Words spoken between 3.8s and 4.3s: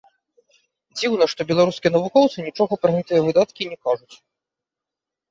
кажуць.